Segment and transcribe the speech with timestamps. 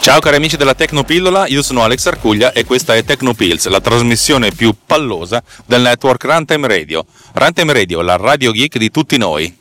[0.00, 4.50] Ciao cari amici della Tecnopillola, io sono Alex Arcuglia e questa è Tecnopills, la trasmissione
[4.50, 7.04] più pallosa del network Runtime Radio.
[7.32, 9.56] Runtime Radio, la radio geek di tutti noi.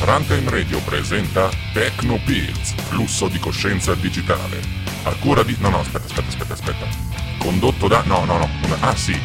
[0.00, 4.60] Runtime Radio presenta Tecnopills, flusso di coscienza digitale.
[5.02, 5.54] A cura di...
[5.58, 6.86] No, no, aspetta, aspetta, aspetta, aspetta.
[7.38, 8.02] Condotto da...
[8.06, 8.48] No, no, no.
[8.80, 9.16] Ah sì,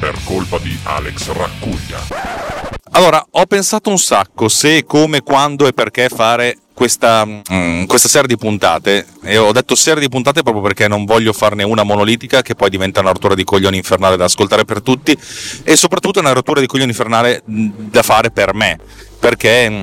[0.00, 2.82] per colpa di Alex Raccuglia.
[2.96, 8.28] Allora, ho pensato un sacco se, come, quando e perché fare questa, mm, questa, serie
[8.28, 9.04] di puntate.
[9.24, 12.70] E ho detto serie di puntate proprio perché non voglio farne una monolitica che poi
[12.70, 15.16] diventa una rottura di coglioni infernale da ascoltare per tutti
[15.64, 18.78] e soprattutto una rottura di coglioni infernale mm, da fare per me.
[19.18, 19.82] Perché mm,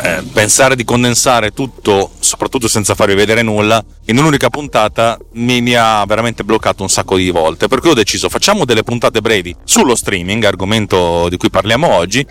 [0.00, 5.74] eh, pensare di condensare tutto, soprattutto senza farvi vedere nulla, in un'unica puntata mi, mi,
[5.74, 7.66] ha veramente bloccato un sacco di volte.
[7.68, 12.24] Per cui ho deciso facciamo delle puntate brevi sullo streaming, argomento di cui parliamo oggi,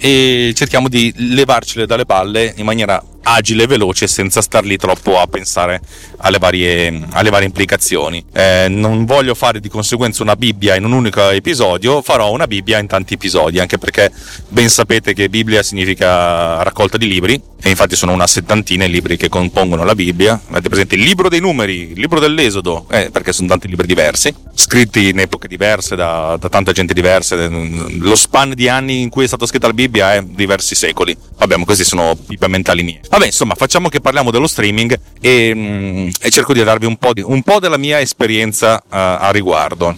[0.00, 5.20] e cerchiamo di levarcele dalle palle in maniera agile e veloce senza star lì troppo
[5.20, 5.80] a pensare
[6.18, 8.24] alle varie, alle varie implicazioni.
[8.32, 12.78] Eh, non voglio fare di conseguenza una Bibbia in un unico episodio, farò una Bibbia
[12.78, 14.10] in tanti episodi, anche perché
[14.48, 19.18] ben sapete che Bibbia significa raccolta di libri, e infatti sono una settantina i libri
[19.18, 20.40] che compongono la Bibbia.
[20.48, 24.34] Avete presente il libro dei numeri, il libro dell'Esodo, eh, perché sono tanti libri diversi,
[24.54, 27.36] scritti in epoche diverse, da, da tanta gente diversa.
[27.48, 31.16] Lo span di anni in cui è stata scritta la Bibbia è diversi secoli.
[31.36, 33.00] Vabbè, ma questi sono pippe mentali mie.
[33.08, 37.12] Vabbè, insomma, facciamo che parliamo dello streaming e, mm, e cerco di darvi un po',
[37.12, 39.96] di, un po della mia esperienza uh, a riguardo.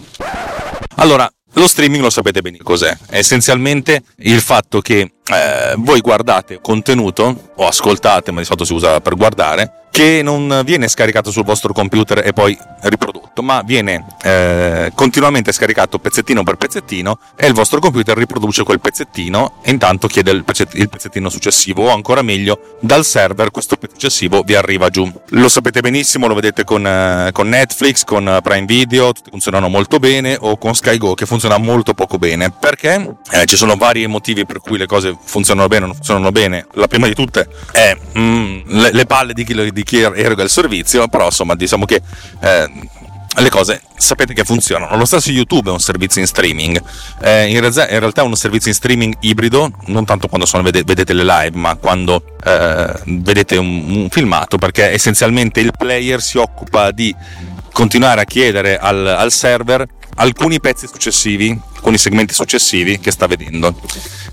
[0.95, 6.59] Allora, lo streaming lo sapete bene cos'è, è essenzialmente il fatto che eh, voi guardate
[6.61, 11.43] contenuto o ascoltate, ma di solito si usa per guardare, che non viene scaricato sul
[11.43, 17.53] vostro computer e poi riprodotto, ma viene eh, continuamente scaricato pezzettino per pezzettino e il
[17.53, 23.05] vostro computer riproduce quel pezzettino e intanto chiede il, pezzettino successivo o ancora meglio dal
[23.05, 25.07] server questo successivo vi arriva giù.
[25.29, 30.35] Lo sapete benissimo, lo vedete con, eh, con Netflix, con Prime Video, funzionano molto bene
[30.39, 34.59] o con SkyGo che funziona molto poco bene perché eh, ci sono vari motivi per
[34.59, 36.65] cui le cose funzionano bene o non funzionano bene.
[36.71, 40.49] La prima di tutte è mm, le, le, palle di chi, di chi eroga il
[40.49, 42.01] servizio, però insomma diciamo che
[42.41, 42.69] eh,
[43.35, 44.95] le cose sapete che funzionano.
[44.95, 46.81] Lo stesso YouTube è un servizio in streaming,
[47.21, 50.63] eh, in, realtà, in, realtà, è uno servizio in streaming ibrido, non tanto quando sono,
[50.63, 56.37] vedete le live, ma quando eh, vedete un, un, filmato, perché essenzialmente il player si
[56.37, 57.15] occupa di
[57.71, 59.85] continuare a chiedere al, al server
[60.15, 63.75] alcuni pezzi successivi, alcuni segmenti successivi che sta vedendo.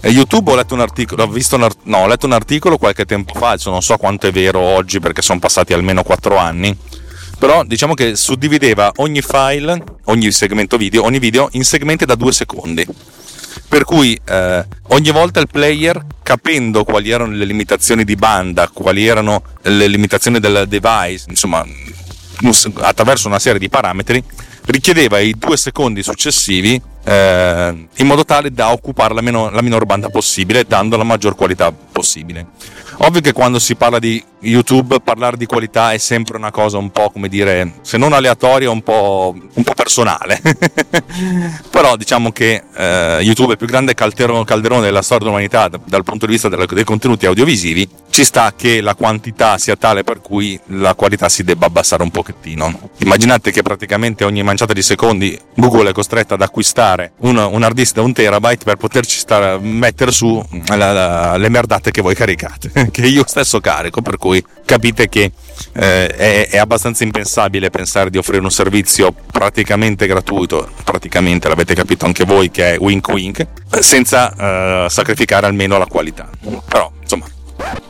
[0.03, 3.37] YouTube ho letto un articolo, ho, visto un, no, ho letto un articolo qualche tempo
[3.37, 6.75] fa, adesso non so quanto è vero oggi perché sono passati almeno 4 anni,
[7.39, 12.33] però diciamo che suddivideva ogni file, ogni segmento video, ogni video in segmenti da 2
[12.33, 12.87] secondi.
[13.69, 19.07] Per cui eh, ogni volta il player, capendo quali erano le limitazioni di banda, quali
[19.07, 21.65] erano le limitazioni del device, insomma,
[22.81, 24.23] attraverso una serie di parametri,
[24.71, 29.87] richiedeva i due secondi successivi eh, in modo tale da occupare la, meno, la minor
[29.87, 32.47] banda possibile, dando la maggior qualità possibile.
[33.03, 36.91] Ovvio che quando si parla di YouTube parlare di qualità è sempre una cosa un
[36.91, 40.41] po' come dire, se non aleatoria, un po', un po personale.
[41.71, 46.05] Però diciamo che eh, YouTube è il più grande calderone, calderone della storia dell'umanità dal
[46.05, 47.89] punto di vista della, dei contenuti audiovisivi.
[48.11, 52.11] Ci sta che la quantità sia tale per cui la qualità si debba abbassare un
[52.11, 52.91] pochettino.
[52.99, 57.75] Immaginate che praticamente ogni manciata di secondi Google è costretta ad acquistare un, un hard
[57.75, 62.15] disk da un terabyte per poterci stare, mettere su la, la, le merdate che voi
[62.15, 65.33] caricate, che io stesso carico, per cui capite che
[65.73, 72.07] eh, è, è, abbastanza impensabile pensare di offrire un servizio praticamente gratuito, praticamente l'avete capito
[72.07, 73.47] anche voi che è wink wink,
[73.81, 76.29] senza eh, sacrificare almeno la qualità.
[76.69, 77.27] Però insomma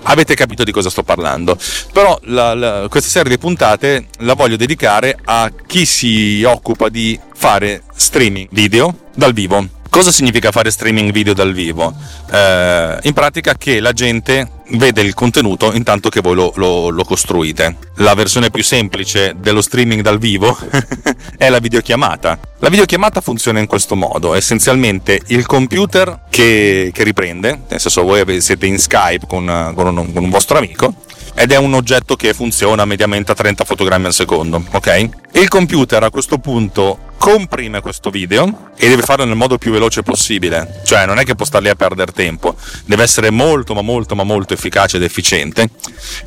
[0.04, 1.56] avete capito di cosa sto parlando.
[1.92, 7.18] Però la, la, questa serie di puntate la voglio dedicare a chi si occupa di
[7.34, 11.92] fare streaming video dal vivo Cosa significa fare streaming video dal vivo?
[12.30, 17.02] Eh, in pratica che la gente vede il contenuto intanto che voi lo, lo, lo
[17.02, 17.76] costruite.
[17.96, 20.56] La versione più semplice dello streaming dal vivo
[21.36, 22.38] è la videochiamata.
[22.60, 28.40] La videochiamata funziona in questo modo, essenzialmente il computer che, che riprende, nel senso voi
[28.40, 30.94] siete in Skype con, con, un, con un vostro amico,
[31.34, 35.08] ed è un oggetto che funziona mediamente a 30 fotogrammi al secondo, ok?
[35.32, 40.02] Il computer a questo punto comprime questo video e deve farlo nel modo più veloce
[40.02, 43.82] possibile, cioè non è che può star lì a perdere tempo, deve essere molto ma
[43.82, 45.68] molto ma molto efficace ed efficiente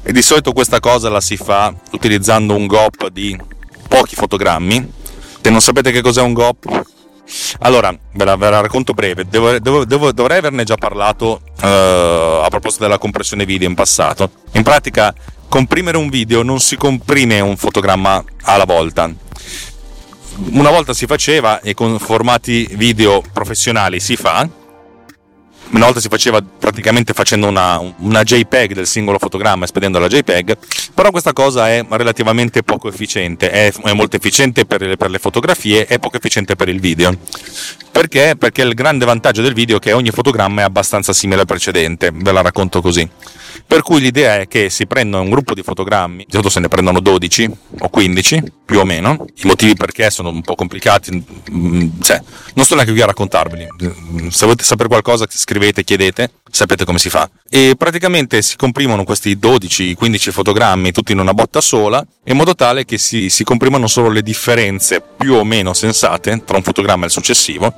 [0.03, 3.37] e di solito questa cosa la si fa utilizzando un GOP di
[3.87, 4.91] pochi fotogrammi.
[5.41, 6.83] Se non sapete che cos'è un GOP,
[7.59, 9.25] allora, ve la, ve la racconto breve.
[9.27, 14.29] Devo, devo, devo, dovrei averne già parlato uh, a proposito della compressione video in passato.
[14.53, 15.13] In pratica,
[15.47, 19.11] comprimere un video non si comprime un fotogramma alla volta.
[20.51, 24.47] Una volta si faceva e con formati video professionali si fa,
[25.73, 30.07] una volta si faceva praticamente facendo una, una, JPEG del singolo fotogramma e spedendo la
[30.07, 30.57] JPEG,
[30.93, 35.19] però questa cosa è relativamente poco efficiente, è, è molto efficiente per le, per le
[35.19, 37.15] fotografie e poco efficiente per il video.
[37.91, 38.35] Perché?
[38.37, 42.11] Perché il grande vantaggio del video è che ogni fotogramma è abbastanza simile al precedente,
[42.13, 43.07] ve la racconto così.
[43.65, 46.67] Per cui l'idea è che si prendono un gruppo di fotogrammi, di solito se ne
[46.67, 49.25] prendono 12 o 15 più o meno.
[49.35, 52.21] I motivi perché sono un po' complicati, mm, cioè,
[52.53, 53.67] non sto neanche qui a raccontarveli.
[54.29, 57.27] Se volete sapere qualcosa, scrivete, chiedete, sapete come si fa.
[57.49, 62.85] E praticamente si comprimono questi 12-15 fotogrammi tutti in una botta sola, in modo tale
[62.85, 67.07] che si, si comprimano solo le differenze più o meno sensate tra un fotogramma e
[67.07, 67.73] il successivo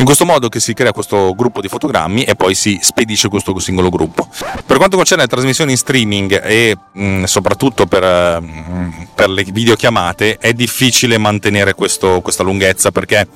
[0.00, 3.56] in questo modo che si crea questo gruppo di fotogrammi e poi si spedisce questo
[3.58, 4.26] singolo gruppo.
[4.64, 9.28] Per quanto concerne le trasmissioni in streaming e mh, mm, soprattutto per, mh, mm, per,
[9.28, 13.28] le videochiamate, è difficile mantenere questo, questa lunghezza perché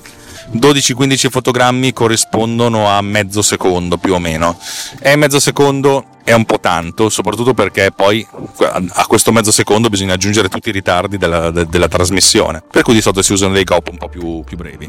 [0.52, 4.58] 12-15 fotogrammi corrispondono a mezzo secondo più o meno
[5.00, 8.26] e mezzo secondo è un po' tanto, soprattutto perché poi
[8.60, 12.94] a questo mezzo secondo bisogna aggiungere tutti i ritardi della, de, della trasmissione, per cui
[12.94, 14.88] di solito si usano dei GOP un po' più, più brevi.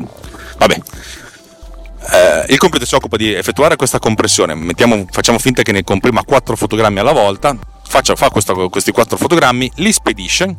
[0.57, 0.81] Vabbè,
[2.11, 6.23] eh, il computer si occupa di effettuare questa compressione, Mettiamo, facciamo finta che ne comprima
[6.23, 7.57] 4 fotogrammi alla volta,
[7.87, 10.57] faccia, fa questa, questi 4 fotogrammi, li spedisce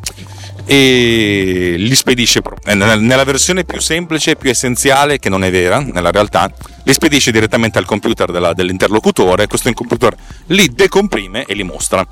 [0.65, 5.81] e li spedisce eh, nella versione più semplice e più essenziale, che non è vera
[5.81, 6.51] nella realtà,
[6.83, 10.17] li spedisce direttamente al computer della, dell'interlocutore, questo computer
[10.47, 12.07] li decomprime e li mostra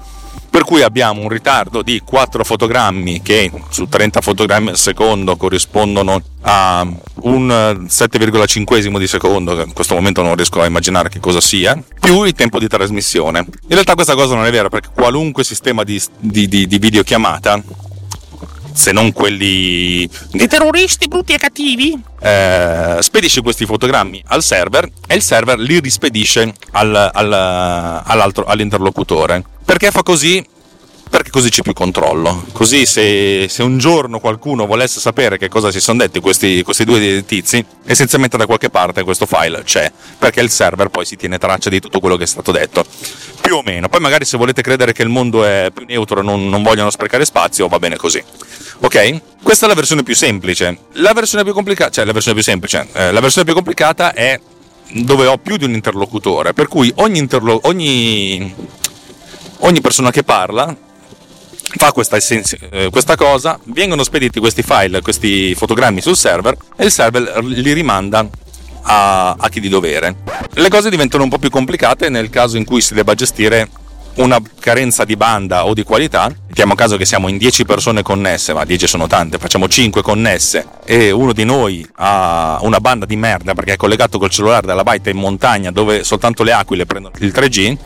[0.54, 6.22] per cui abbiamo un ritardo di 4 fotogrammi che su 30 fotogrammi al secondo corrispondono
[6.42, 6.86] a
[7.22, 11.76] un 7,5 di secondo, che in questo momento non riesco a immaginare che cosa sia,
[11.98, 13.40] più il tempo di trasmissione.
[13.40, 17.60] In realtà questa cosa non è vera perché qualunque sistema di, di, di, di videochiamata
[18.72, 25.14] se non quelli di terroristi brutti e cattivi, eh, spedisce questi fotogrammi al server e
[25.14, 29.44] il server li rispedisce al, al, all'interlocutore.
[29.64, 30.44] Perché fa così?
[31.08, 32.44] Perché così c'è più controllo.
[32.52, 36.84] Così se, se, un giorno qualcuno volesse sapere che cosa si sono detti questi, questi
[36.84, 41.38] due tizi, essenzialmente da qualche parte questo file c'è, perché il server poi si tiene
[41.38, 42.84] traccia di tutto quello che è stato detto.
[43.40, 43.88] Più o meno.
[43.88, 46.90] Poi magari se volete credere che il mondo è più neutro e non, non vogliono
[46.90, 48.22] sprecare spazio, va bene così.
[48.80, 49.20] Ok?
[49.42, 50.78] Questa è la versione più semplice.
[50.94, 54.40] La versione più complicata, cioè la versione più semplice, eh, la versione più complicata è
[54.90, 58.54] dove ho più di un interlocutore, per cui ogni, interlo- ogni,
[59.58, 60.76] ogni persona che parla
[61.76, 62.16] fa questa,
[62.70, 67.72] eh, questa, cosa, vengono spediti questi file, questi fotogrammi sul server e il server li
[67.72, 68.26] rimanda
[68.82, 70.16] a, a chi di dovere.
[70.52, 73.68] Le cose diventano un po' più complicate nel caso in cui si debba gestire
[74.16, 78.52] una carenza di banda o di qualità, mettiamo caso che siamo in 10 persone connesse,
[78.52, 83.16] ma 10 sono tante, facciamo 5 connesse e uno di noi ha una banda di
[83.16, 87.14] merda perché è collegato col cellulare dalla baita in montagna dove soltanto le aquile prendono
[87.18, 87.76] il 3G,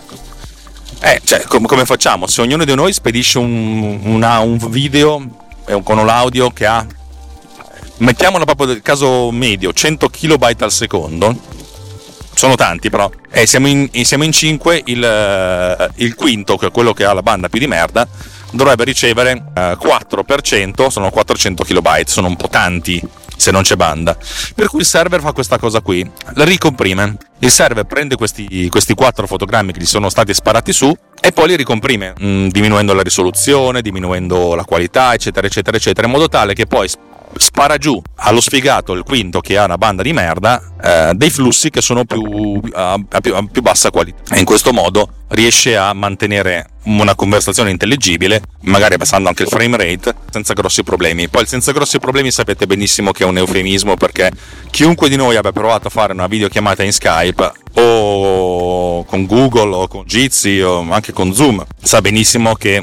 [1.00, 2.26] eh, cioè, com- come facciamo?
[2.26, 5.46] Se ognuno di noi spedisce un, una, un video
[5.82, 6.84] con l'audio che ha,
[7.98, 11.36] mettiamolo proprio nel caso medio, 100 KB al secondo,
[12.34, 16.70] sono tanti però, eh, siamo, in, siamo in 5, il, eh, il, quinto, che è
[16.70, 18.06] quello che ha la banda più di merda,
[18.52, 23.02] dovrebbe ricevere eh, 4%, sono 400 KB, sono un po' tanti
[23.36, 24.16] se non c'è banda.
[24.54, 27.16] Per cui il server fa questa cosa qui, la ricomprime.
[27.40, 31.48] Il server prende questi, questi 4 fotogrammi che gli sono stati sparati su, e poi
[31.48, 36.28] li ricomprime, mh, mm, diminuendo la risoluzione, diminuendo la qualità, eccetera, eccetera, eccetera, in modo
[36.28, 36.88] tale che poi
[37.36, 41.70] spara giù allo sfigato il quinto che ha una banda di merda eh, dei flussi
[41.70, 44.34] che sono più, a, a, più, a, più, bassa qualità.
[44.34, 49.76] E in questo modo riesce a mantenere una conversazione intelligibile magari abbassando anche il frame
[49.76, 51.28] rate senza grossi problemi.
[51.28, 54.30] Poi senza grossi problemi sapete benissimo che è un eufemismo perché
[54.70, 57.27] chiunque di noi abbia provato a fare una videochiamata in Skype
[57.74, 62.82] o con Google o con Jitsi o anche con Zoom sa benissimo che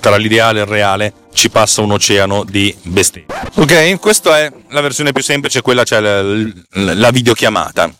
[0.00, 3.34] tra l'ideale e il reale ci passa un oceano di bestemmie.
[3.54, 6.22] Ok, questa è la versione più semplice, quella c'è la,
[6.94, 7.92] la videochiamata.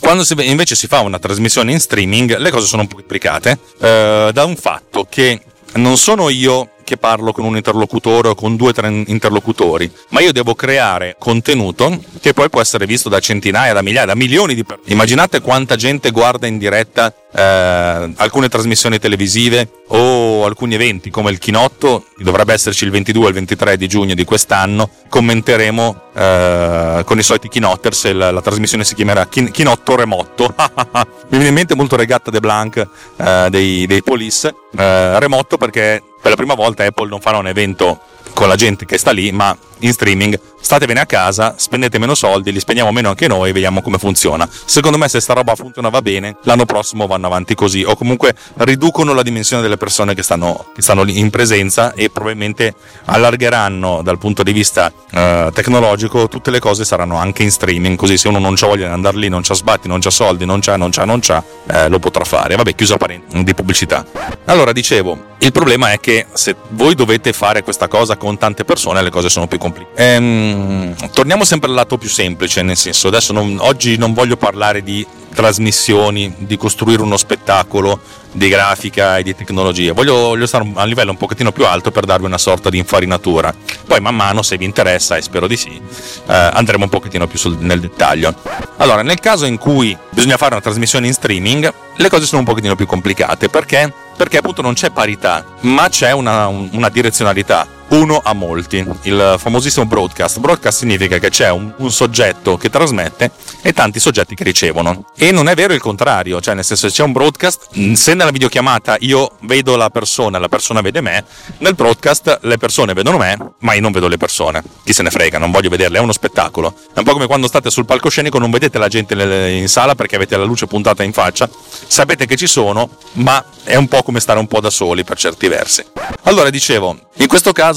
[0.00, 3.58] Quando si, invece si fa una trasmissione in streaming, le cose sono un po' complicate
[3.80, 5.40] eh, da un fatto che
[5.74, 10.20] non sono io che parlo con un interlocutore o con due o tre interlocutori, ma
[10.20, 14.54] io devo creare contenuto che poi può essere visto da centinaia, da migliaia, da milioni
[14.54, 14.92] di persone.
[14.92, 21.38] Immaginate quanta gente guarda in diretta eh, alcune trasmissioni televisive o alcuni eventi come il
[21.38, 27.18] Chinotto, dovrebbe esserci il 22 e il 23 di giugno di quest'anno, commenteremo eh, con
[27.18, 31.74] i soliti Chinotters, la, la trasmissione si chiamerà Chin- Chinotto Remotto, mi viene in mente
[31.74, 32.86] molto Regatta de Blanc
[33.16, 37.48] eh, dei, dei Police, eh, Remotto perché per la prima volta Apple non farà un
[37.48, 38.00] evento
[38.32, 42.50] con la gente che sta lì, ma in streaming statevene a casa, spendete meno soldi,
[42.50, 44.48] li spendiamo meno anche noi, vediamo come funziona.
[44.64, 48.34] Secondo me se sta roba funziona va bene, l'anno prossimo vanno avanti così o comunque
[48.56, 52.74] riducono la dimensione delle persone che stanno, che stanno in presenza e probabilmente
[53.04, 58.16] allargheranno dal punto di vista eh, tecnologico tutte le cose saranno anche in streaming, così
[58.16, 60.60] se uno non c'ha voglia di andare lì, non c'ha sbatti, non c'ha soldi, non
[60.60, 62.56] c'ha, non c'ha, non c'ha, eh, lo potrà fare.
[62.56, 64.04] Vabbè, chiusa parentesi di pubblicità.
[64.46, 69.02] Allora dicevo, il problema è che se voi dovete fare questa cosa con tante persone
[69.02, 69.73] le cose sono più complicate.
[69.94, 74.82] Ehm, torniamo sempre al lato più semplice, nel senso, adesso non, oggi non voglio parlare
[74.82, 78.00] di trasmissioni, di costruire uno spettacolo
[78.32, 79.92] di grafica e di tecnologia.
[79.92, 82.78] Voglio, voglio, stare a un livello un pochettino più alto per darvi una sorta di
[82.78, 83.54] infarinatura.
[83.86, 87.38] Poi man mano, se vi interessa, e spero di sì, eh, andremo un pochettino più
[87.38, 88.34] sul, nel dettaglio.
[88.78, 92.46] Allora, nel caso in cui bisogna fare una trasmissione in streaming, le cose sono un
[92.46, 93.48] pochettino più complicate.
[93.48, 93.92] Perché?
[94.16, 99.86] Perché appunto non c'è parità, ma c'è una, una direzionalità uno a molti, il famosissimo
[99.86, 100.38] broadcast.
[100.38, 103.30] Broadcast significa che c'è un, un, soggetto che trasmette
[103.62, 105.06] e tanti soggetti che ricevono.
[105.16, 108.30] E non è vero il contrario, cioè nel senso se c'è un broadcast, se nella
[108.30, 111.24] videochiamata io vedo la persona, la persona vede me,
[111.58, 114.62] nel broadcast le persone vedono me, ma io non vedo le persone.
[114.82, 116.74] Chi se ne frega, non voglio vederle, è uno spettacolo.
[116.92, 120.16] È un po' come quando state sul palcoscenico, non vedete la gente in sala perché
[120.16, 121.48] avete la luce puntata in faccia,
[121.86, 125.16] sapete che ci sono, ma è un po' come stare un po' da soli per
[125.16, 125.84] certi versi.
[126.22, 127.73] Allora dicevo, in questo caso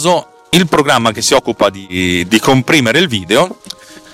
[0.52, 3.60] il programma che si occupa di, di comprimere il video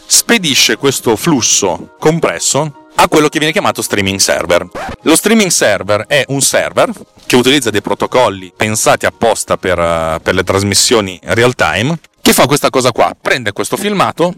[0.06, 4.68] spedisce questo flusso compresso a quello che viene chiamato streaming server.
[5.02, 6.92] Lo streaming server è un server
[7.26, 12.70] che utilizza dei protocolli pensati apposta per, per le trasmissioni real time, che fa questa
[12.70, 14.34] cosa qua, prende questo filmato,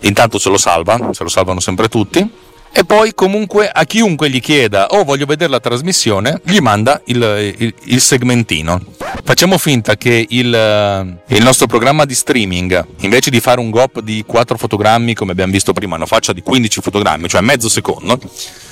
[0.00, 2.30] intanto se lo salva, se lo salvano sempre tutti,
[2.76, 7.00] e poi comunque a chiunque gli chieda o oh, voglio vedere la trasmissione gli manda
[7.04, 8.80] il, il, il segmentino.
[9.22, 14.24] Facciamo finta che il, il, nostro programma di streaming invece di fare un gop di
[14.26, 18.18] 4 fotogrammi come abbiamo visto prima lo faccia di 15 fotogrammi cioè mezzo secondo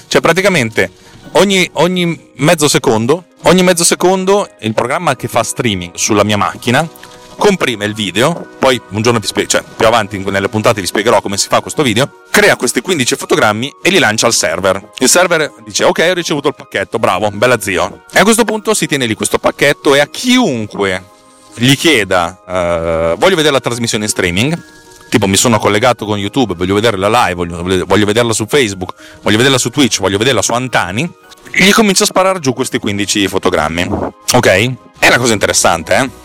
[0.09, 0.91] cioè praticamente
[1.33, 6.89] ogni, ogni mezzo secondo ogni mezzo secondo il programma che fa streaming sulla mia macchina
[7.37, 11.21] comprime il video, poi un giorno vi spiego, cioè più avanti nelle puntate vi spiegherò
[11.21, 14.91] come si fa questo video, crea questi 15 fotogrammi e li lancia al server.
[14.99, 18.05] Il server dice ok ho ricevuto il pacchetto, bravo, bella zio.
[18.13, 21.05] E a questo punto si tiene lì questo pacchetto e a chiunque
[21.55, 24.63] gli chieda uh, voglio vedere la trasmissione in streaming,
[25.11, 28.95] tipo mi sono collegato con YouTube, voglio vedere la live, voglio, voglio vederla su Facebook,
[29.23, 31.11] voglio vederla su Twitch, voglio vederla su Antani,
[31.51, 33.89] gli comincia a sparare giù questi 15 fotogrammi.
[34.33, 34.47] Ok?
[34.99, 36.22] È una cosa interessante, eh?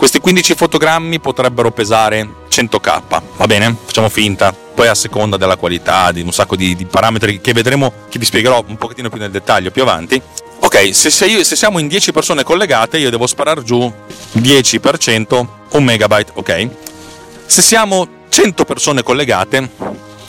[0.00, 3.02] Questi 15 fotogrammi potrebbero pesare 100k,
[3.36, 3.76] va bene?
[3.84, 4.50] Facciamo finta.
[4.50, 8.24] Poi a seconda della qualità, di un sacco di, di parametri che vedremo, che vi
[8.24, 10.18] spiegherò un pochettino più nel dettaglio più avanti.
[10.60, 13.92] Ok, se, se, io, se siamo in 10 persone collegate, io devo sparare giù
[14.38, 16.68] 10%, un megabyte, ok?
[17.44, 19.68] Se siamo 100 persone collegate,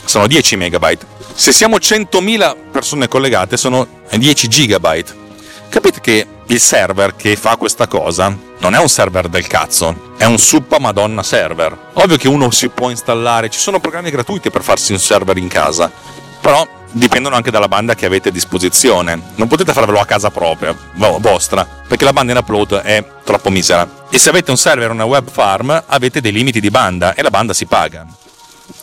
[0.04, 1.06] sono 10 megabyte.
[1.32, 5.14] Se siamo 100.000 persone collegate, sono 10 gigabyte.
[5.70, 10.24] Capite che il server che fa questa cosa non è un server del cazzo, è
[10.24, 11.76] un suppa madonna server.
[11.94, 15.48] Ovvio che uno si può installare, ci sono programmi gratuiti per farsi un server in
[15.48, 15.90] casa,
[16.40, 19.20] però dipendono anche dalla banda che avete a disposizione.
[19.34, 20.76] Non potete farvelo a casa propria,
[21.18, 24.06] vostra, perché la banda in upload è troppo misera.
[24.08, 27.22] E se avete un server o una web farm, avete dei limiti di banda e
[27.22, 28.06] la banda si paga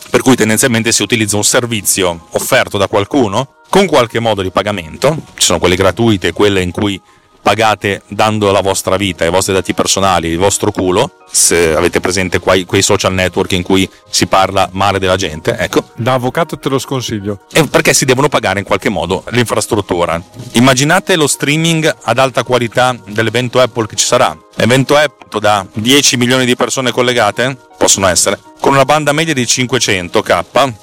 [0.10, 5.16] per cui tendenzialmente si utilizza un servizio offerto da qualcuno con qualche modo di pagamento,
[5.36, 7.00] ci sono quelle gratuite e quelle in cui
[7.42, 12.40] pagate dando la vostra vita, i vostri dati personali, il vostro culo, se avete presente
[12.40, 15.84] quei, quei, social network in cui si parla male della gente, ecco.
[15.96, 17.42] Da avvocato te lo sconsiglio.
[17.52, 20.22] E perché si devono pagare in qualche modo l'infrastruttura.
[20.54, 24.38] Immaginate lo streaming ad alta qualità dell'evento Apple che ci sarà.
[24.56, 29.44] Evento Apple da 10 milioni di persone collegate, possono essere, con una banda media di
[29.44, 30.74] 500k,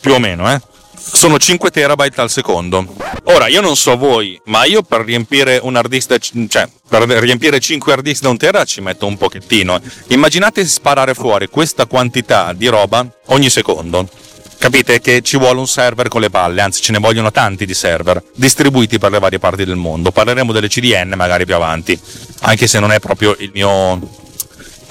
[0.00, 0.60] più o meno, eh
[1.02, 2.86] sono 5 terabyte al secondo.
[3.24, 6.18] Ora, io non so voi, ma io per riempire un disk,
[6.48, 9.80] cioè per riempire 5 hard disk da un tera ci metto un pochettino.
[10.08, 14.08] Immaginate sparare fuori questa quantità di roba ogni secondo.
[14.58, 17.74] Capite che ci vuole un server con le palle, anzi ce ne vogliono tanti di
[17.74, 20.12] server, distribuiti per le varie parti del mondo.
[20.12, 21.98] Parleremo delle CDN magari più avanti,
[22.42, 24.20] anche se non è proprio il mio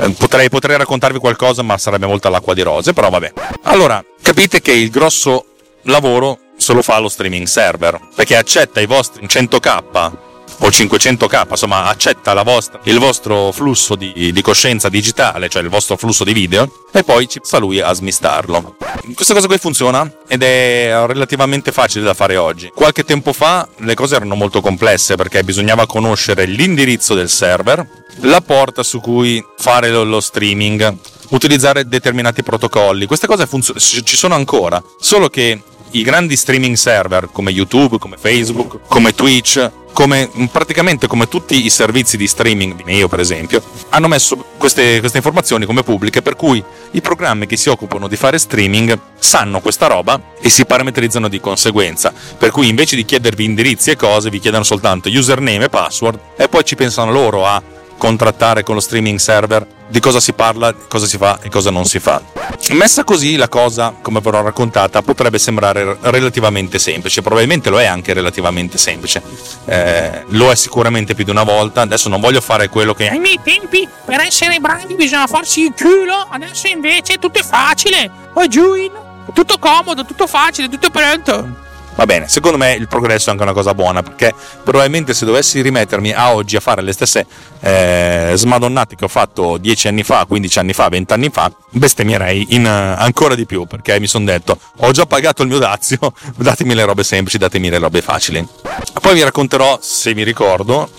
[0.01, 3.33] eh, Potrei, potrei, raccontarvi qualcosa, ma sarebbe molto all'acqua di rose, però vabbè.
[3.63, 5.45] Allora, capite che il grosso
[5.83, 10.29] lavoro se lo fa lo streaming server, perché accetta i vostri 100k
[10.63, 15.97] o 500k, insomma accetta vostra, il vostro flusso di, di, coscienza digitale, cioè il vostro
[15.97, 18.75] flusso di video, e poi ci sta lui a smistarlo.
[19.15, 22.71] Questa cosa qui funziona ed è relativamente facile da fare oggi.
[22.73, 27.87] Qualche tempo fa le cose erano molto complesse perché bisognava conoscere l'indirizzo del server,
[28.21, 30.95] la porta su cui fare lo, lo streaming,
[31.31, 33.05] utilizzare determinati protocolli.
[33.05, 35.61] Queste cose funzio- ci sono ancora, solo che
[35.91, 41.69] i grandi streaming server come YouTube, come Facebook, come Twitch, come praticamente come tutti i
[41.69, 46.63] servizi di streaming, Vimeo per esempio, hanno messo queste, queste, informazioni come pubbliche, per cui
[46.91, 51.39] i programmi che si occupano di fare streaming sanno questa roba e si parametrizzano di
[51.39, 52.13] conseguenza.
[52.37, 56.47] Per cui invece di chiedervi indirizzi e cose, vi chiedono soltanto username e password e
[56.47, 57.61] poi ci pensano loro a
[58.01, 61.85] contrattare con lo streaming server di cosa si parla, cosa si fa e cosa non
[61.85, 62.19] si fa.
[62.71, 68.13] Messa così la cosa, come però raccontata, potrebbe sembrare relativamente semplice, probabilmente lo è anche
[68.13, 69.21] relativamente semplice,
[69.65, 73.07] eh, lo è sicuramente più di una volta, adesso non voglio fare quello che...
[73.07, 78.09] Ai miei tempi per essere bravi bisogna farsi il culo, adesso invece tutto è facile,
[78.33, 78.91] oh join,
[79.31, 81.69] tutto comodo, tutto facile, tutto pronto.
[81.95, 84.33] Va bene, secondo me il progresso è anche una cosa buona perché
[84.63, 87.25] probabilmente se dovessi rimettermi a oggi a fare le stesse
[87.59, 92.47] eh, smadonnate che ho fatto 10 anni fa, 15 anni fa, 20 anni fa, bestemmierei
[92.49, 95.99] in, uh, ancora di più perché mi sono detto ho già pagato il mio dazio,
[96.37, 98.45] datemi le robe semplici, datemi le robe facili.
[99.01, 100.89] Poi vi racconterò, se mi ricordo,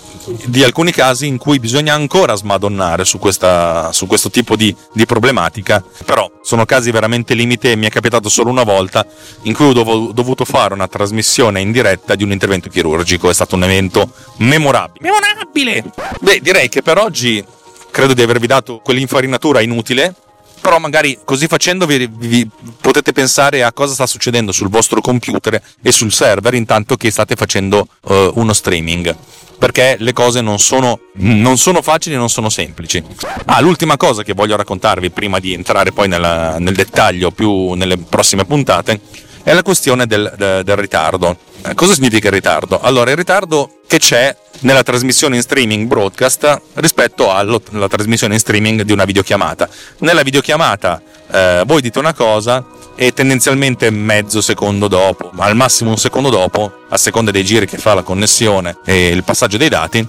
[0.44, 5.06] di alcuni casi in cui bisogna ancora smadonnare su, questa, su questo tipo di, di,
[5.06, 9.06] problematica, però sono casi veramente limite e mi è capitato solo una volta
[9.42, 13.56] in cui ho dovuto fare una trasmissione in diretta di un intervento chirurgico, è stato
[13.56, 15.10] un evento memorabile.
[15.10, 15.84] Memorabile!
[16.20, 17.44] Beh, direi che per oggi
[17.90, 20.14] credo di avervi dato quell'infarinatura inutile
[20.62, 22.48] però magari così facendo vi, vi,
[22.80, 27.34] potete pensare a cosa sta succedendo sul vostro computer e sul server intanto che state
[27.34, 29.14] facendo uh, uno streaming
[29.58, 33.00] perché le cose non sono, non sono facili e non sono semplici.
[33.44, 37.96] Ah, l'ultima cosa che voglio raccontarvi prima di entrare poi nella, nel dettaglio più nelle
[37.96, 39.00] prossime puntate
[39.42, 41.36] è la questione del, del, ritardo.
[41.64, 42.80] Eh, cosa significa il ritardo?
[42.80, 48.82] Allora, il ritardo che c'è nella trasmissione in streaming broadcast rispetto alla trasmissione in streaming
[48.82, 49.68] di una videochiamata.
[49.98, 55.96] Nella videochiamata eh, voi dite una cosa e tendenzialmente mezzo secondo dopo, al massimo un
[55.96, 60.06] secondo dopo, a seconda dei giri che fa la connessione e il passaggio dei dati,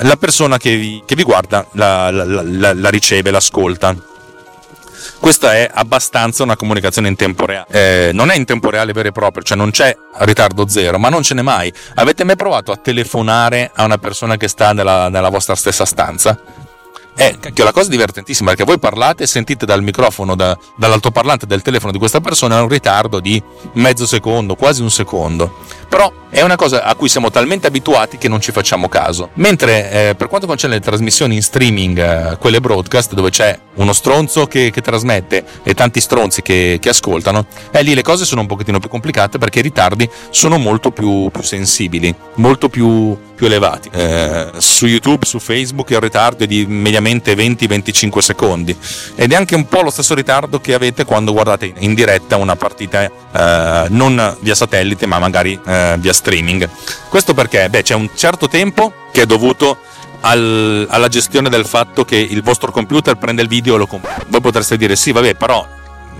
[0.00, 4.14] la persona che vi, che vi guarda la, la, la, la riceve, l'ascolta
[5.26, 7.66] questa è abbastanza una comunicazione in tempo reale.
[7.70, 11.08] Eh, non è in tempo reale vero e proprio, cioè non c'è ritardo zero, ma
[11.08, 11.72] non ce n'è mai.
[11.96, 16.38] Avete mai provato a telefonare a una persona che sta nella, nella vostra stessa stanza?
[17.16, 21.44] Eh, cacchio, la cosa divertentissima è che voi parlate e sentite dal microfono, da, dall'altoparlante
[21.46, 25.58] del telefono di questa persona un ritardo di mezzo secondo, quasi un secondo.
[25.88, 29.30] Però è una cosa a cui siamo talmente abituati che non ci facciamo caso.
[29.34, 33.92] Mentre eh, per quanto concerne le trasmissioni in streaming, eh, quelle broadcast, dove c'è uno
[33.92, 38.42] stronzo che, che trasmette e tanti stronzi che, che ascoltano, eh, lì le cose sono
[38.42, 43.46] un pochettino più complicate perché i ritardi sono molto più, più sensibili, molto più, più
[43.46, 43.88] elevati.
[43.92, 48.76] Eh, su YouTube, su Facebook il ritardo è di mediamente 20-25 secondi
[49.14, 52.56] ed è anche un po' lo stesso ritardo che avete quando guardate in diretta una
[52.56, 56.68] partita eh, non via satellite ma magari eh, via streaming.
[57.08, 57.68] Questo perché?
[57.68, 59.78] Beh, c'è un certo tempo che è dovuto
[60.20, 64.24] al, alla gestione del fatto che il vostro computer prende il video e lo comprime.
[64.28, 65.66] Voi potreste dire sì, vabbè, però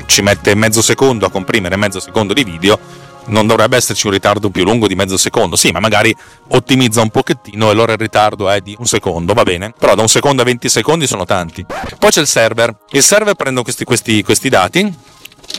[0.07, 2.79] ci mette mezzo secondo a comprimere mezzo secondo di video,
[3.27, 5.57] non dovrebbe esserci un ritardo più lungo di mezzo secondo.
[5.57, 6.15] Sì, ma magari
[6.49, 9.73] ottimizza un pochettino e allora il ritardo è di un secondo, va bene?
[9.77, 11.65] Però da un secondo a 20 secondi sono tanti.
[11.99, 12.75] Poi c'è il server.
[12.91, 14.95] Il server prende questi, questi, questi dati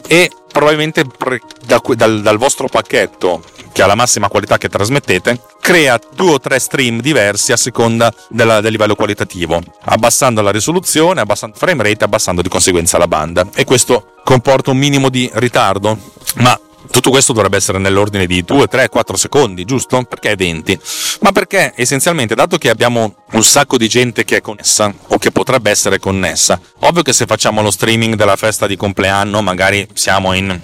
[0.07, 5.39] e probabilmente pre- da, dal, dal vostro pacchetto che ha la massima qualità che trasmettete,
[5.61, 11.21] crea due o tre stream diversi a seconda della, del livello qualitativo, abbassando la risoluzione,
[11.21, 13.47] abbassando il frame rate, abbassando di conseguenza la banda.
[13.53, 15.95] E questo comporta un minimo di ritardo,
[16.37, 20.03] ma tutto questo dovrebbe essere nell'ordine di 2, 3, 4 secondi, giusto?
[20.03, 20.79] Perché 20?
[21.21, 25.31] Ma perché essenzialmente, dato che abbiamo un sacco di gente che è connessa o che
[25.31, 30.33] potrebbe essere connessa, ovvio che se facciamo lo streaming della festa di compleanno, magari siamo
[30.33, 30.59] in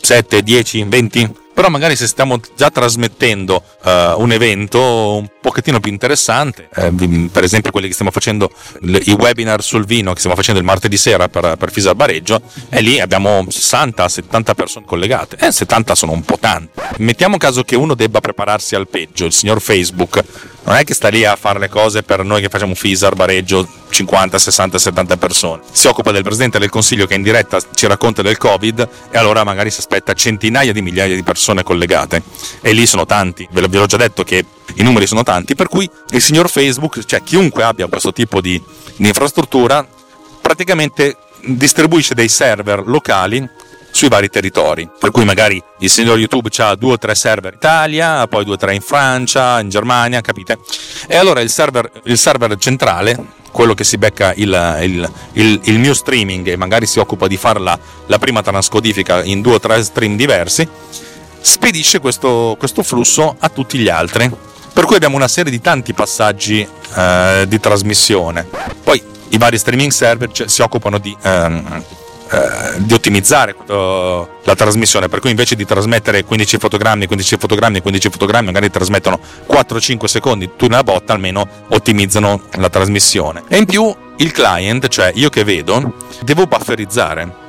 [0.00, 3.90] 7, 10, 20 però magari se stiamo già trasmettendo uh,
[4.22, 6.92] un evento un pochettino più interessante, eh,
[7.32, 8.48] per esempio quelli che stiamo facendo,
[8.82, 12.80] i webinar sul vino che stiamo facendo il martedì sera per, per Fisar Bareggio, e
[12.80, 16.80] lì abbiamo 60-70 persone collegate, eh, 70 sono un po' tanti.
[16.98, 20.22] Mettiamo caso che uno debba prepararsi al peggio, il signor Facebook
[20.68, 23.66] non è che sta lì a fare le cose per noi che facciamo Fisar, Bareggio,
[23.88, 25.62] 50, 60, 70 persone.
[25.72, 29.44] Si occupa del Presidente del Consiglio che in diretta ci racconta del Covid e allora
[29.44, 32.22] magari si aspetta centinaia di migliaia di persone collegate.
[32.60, 35.88] E lì sono tanti, ve l'ho già detto che i numeri sono tanti, per cui
[36.10, 38.62] il signor Facebook, cioè chiunque abbia questo tipo di,
[38.96, 39.86] di infrastruttura,
[40.40, 43.48] praticamente distribuisce dei server locali
[43.90, 44.88] sui vari territori.
[44.98, 48.54] Per cui magari il signor YouTube ha due o tre server in Italia, poi due
[48.54, 50.58] o tre in Francia, in Germania, capite?
[51.06, 55.78] E allora il server, il server centrale, quello che si becca il, il, il, il,
[55.78, 59.58] mio streaming e magari si occupa di fare la, la, prima transcodifica in due o
[59.60, 60.68] tre stream diversi,
[61.40, 64.30] spedisce questo, questo flusso a tutti gli altri.
[64.72, 68.46] Per cui abbiamo una serie di tanti passaggi eh, di trasmissione.
[68.84, 71.16] Poi i vari streaming server cioè, si occupano di...
[71.22, 71.84] Ehm,
[72.30, 77.80] eh, di ottimizzare uh, la trasmissione, per cui invece di trasmettere 15 fotogrammi, 15 fotogrammi,
[77.80, 79.18] 15 fotogrammi, magari trasmettono
[79.50, 83.44] 4-5 secondi, tu nella botta almeno ottimizzano la trasmissione.
[83.48, 87.46] E in più il client, cioè io che vedo, devo bufferizzare.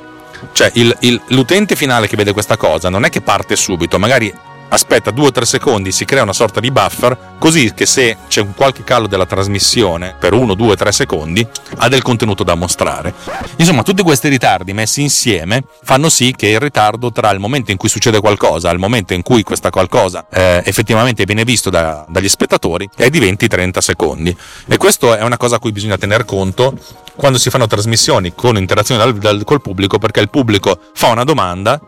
[0.52, 4.32] Cioè il, il, l'utente finale che vede questa cosa non è che parte subito, magari
[4.70, 8.40] aspetta 2 o 3 secondi, si crea una sorta di buffer, così che se c'è
[8.40, 13.14] un qualche calo della trasmissione per 1, 2, 3 secondi, ha del contenuto da mostrare.
[13.56, 17.76] Insomma, tutti questi ritardi messi insieme fanno sì che il ritardo tra il momento in
[17.76, 22.28] cui succede qualcosa il momento in cui questa qualcosa eh, effettivamente viene visto da, dagli
[22.28, 24.36] spettatori è di 20-30 secondi.
[24.66, 26.74] E questo è una cosa a cui bisogna tener conto
[27.16, 31.24] quando si fanno trasmissioni con interazione dal, dal, col pubblico, perché il pubblico fa una
[31.24, 31.80] domanda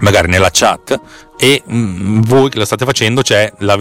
[0.00, 1.00] magari nella chat
[1.38, 3.78] e mm, voi che la state facendo cioè, la,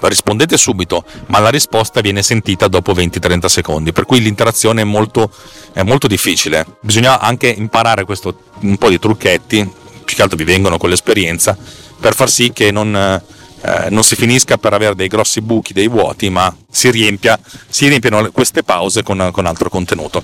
[0.00, 5.30] rispondete subito ma la risposta viene sentita dopo 20-30 secondi per cui l'interazione è molto,
[5.72, 6.64] è molto difficile.
[6.80, 9.72] Bisogna anche imparare questo, un po' di trucchetti
[10.04, 11.56] più che altro vi vengono con l'esperienza
[11.98, 15.88] per far sì che non, eh, non si finisca per avere dei grossi buchi, dei
[15.88, 20.22] vuoti ma si, riempia, si riempiano queste pause con, con altro contenuto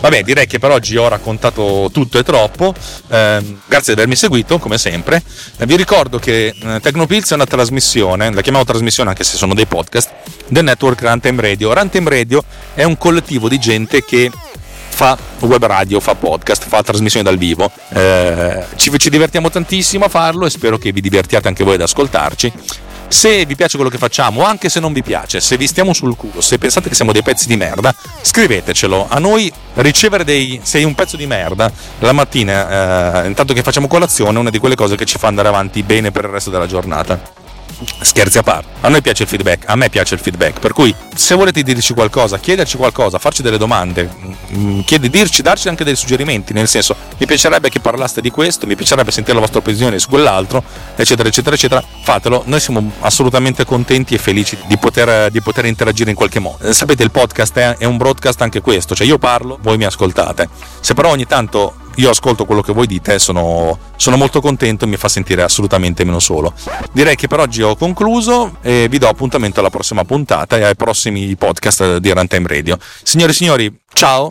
[0.00, 2.74] Vabbè, direi che per oggi ho raccontato tutto e troppo.
[3.08, 5.22] Eh, grazie di avermi seguito, come sempre.
[5.58, 9.52] Eh, vi ricordo che eh, Tecnopills è una trasmissione, la chiamiamo trasmissione anche se sono
[9.52, 10.10] dei podcast,
[10.48, 11.74] del network Runtime Radio.
[11.74, 14.30] Runtime Radio è un collettivo di gente che
[14.88, 17.70] fa web radio, fa podcast, fa trasmissioni dal vivo.
[17.90, 21.82] Eh, ci, ci divertiamo tantissimo a farlo e spero che vi divertiate anche voi ad
[21.82, 22.52] ascoltarci.
[23.10, 26.14] Se vi piace quello che facciamo, anche se non vi piace, se vi stiamo sul
[26.14, 27.92] culo, se pensate che siamo dei pezzi di merda,
[28.22, 29.08] scrivetecelo.
[29.10, 33.88] A noi ricevere dei sei un pezzo di merda la mattina, eh, intanto che facciamo
[33.88, 36.50] colazione, è una di quelle cose che ci fa andare avanti bene per il resto
[36.50, 37.39] della giornata
[38.00, 38.68] scherzi a parte.
[38.80, 41.94] A noi piace il feedback, a me piace il feedback, per cui se volete dirci
[41.94, 44.08] qualcosa, chiederci qualcosa, farci delle domande,
[44.54, 48.66] mm, chiedi, dirci, darci anche dei suggerimenti, nel senso mi piacerebbe che parlaste di questo,
[48.66, 50.62] mi piacerebbe sentire la vostra opinione su quell'altro,
[50.96, 56.10] eccetera, eccetera, eccetera, fatelo, noi siamo assolutamente contenti e felici di poter, di poter interagire
[56.10, 56.64] in qualche modo.
[56.64, 59.84] Eh, sapete, il podcast è, è un broadcast anche questo, cioè io parlo, voi mi
[59.84, 60.48] ascoltate.
[60.80, 64.88] Se però ogni tanto io ascolto quello che voi dite, sono, sono molto contento e
[64.88, 66.52] mi fa sentire assolutamente meno solo.
[66.92, 70.76] Direi che per oggi ho concluso e vi do appuntamento alla prossima puntata e ai
[70.76, 72.78] prossimi podcast di Runtime Radio.
[73.02, 74.30] Signore e signori, ciao!